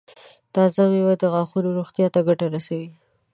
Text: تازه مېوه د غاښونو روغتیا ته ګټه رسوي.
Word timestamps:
تازه 0.53 0.81
مېوه 0.91 1.15
د 1.21 1.23
غاښونو 1.33 1.69
روغتیا 1.79 2.07
ته 2.13 2.19
ګټه 2.27 2.45
رسوي. 2.55 2.89